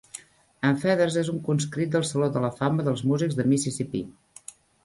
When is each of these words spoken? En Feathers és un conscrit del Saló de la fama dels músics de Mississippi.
En 0.69 0.79
Feathers 0.83 1.17
és 1.23 1.29
un 1.33 1.41
conscrit 1.49 1.93
del 1.97 2.07
Saló 2.13 2.31
de 2.39 2.43
la 2.47 2.51
fama 2.63 2.89
dels 2.89 3.07
músics 3.13 3.41
de 3.41 3.49
Mississippi. 3.55 4.03